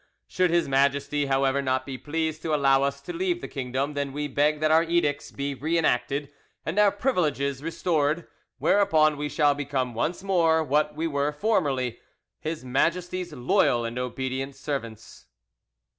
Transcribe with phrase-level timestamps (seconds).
[0.25, 4.11] Should His Majesty, however, not be pleased to allow us to leave the kingdom, then
[4.13, 6.33] we beg that our edicts be re enacted
[6.65, 8.27] and our privileges restored,
[8.57, 11.99] whereupon we shall become once more, what we were formerly,
[12.39, 15.27] His Majesty's loyal and obedient servants."